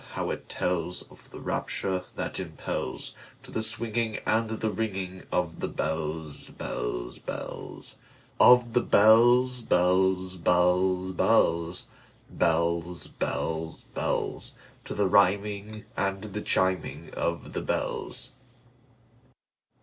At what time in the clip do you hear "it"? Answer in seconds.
0.31-0.47